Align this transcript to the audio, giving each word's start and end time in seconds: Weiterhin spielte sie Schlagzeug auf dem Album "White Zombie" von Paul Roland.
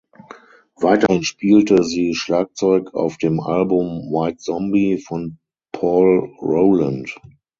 Weiterhin 0.77 1.21
spielte 1.23 1.83
sie 1.83 2.15
Schlagzeug 2.15 2.95
auf 2.95 3.17
dem 3.17 3.39
Album 3.39 4.11
"White 4.11 4.37
Zombie" 4.39 4.97
von 4.97 5.37
Paul 5.73 6.35
Roland. 6.41 7.15